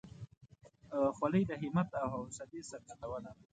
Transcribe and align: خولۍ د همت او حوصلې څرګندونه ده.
خولۍ 1.15 1.43
د 1.47 1.51
همت 1.61 1.89
او 2.01 2.07
حوصلې 2.13 2.61
څرګندونه 2.71 3.29
ده. 3.37 3.43